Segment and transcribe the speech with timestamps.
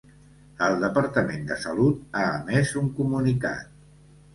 [0.67, 3.75] El Departament de Salut ha emès un comunicat.